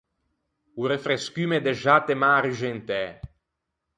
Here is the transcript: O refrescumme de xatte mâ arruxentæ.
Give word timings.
O 0.81 0.87
refrescumme 0.93 1.57
de 1.65 1.73
xatte 1.83 2.13
mâ 2.21 2.29
arruxentæ. 2.35 3.03